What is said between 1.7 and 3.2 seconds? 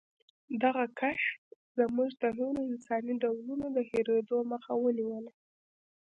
زموږ د نورو انساني